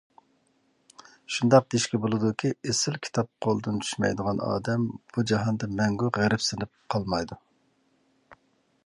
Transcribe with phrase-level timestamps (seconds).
[1.33, 7.39] شۇنداق دېيىشكە بولىدۇكى، ئېسىل كىتاب قولىدىن چۈشمەيدىغان ئادەم بۇ جاھاندا مەڭگۈ غېرىبسىنىپ قالمايدۇ.